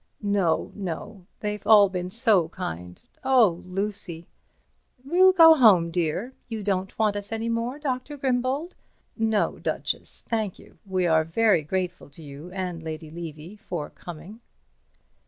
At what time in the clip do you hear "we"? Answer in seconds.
10.87-11.05